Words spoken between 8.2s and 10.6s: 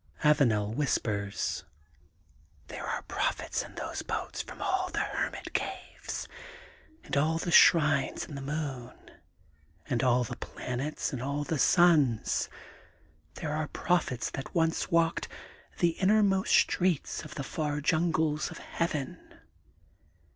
in the moon and all the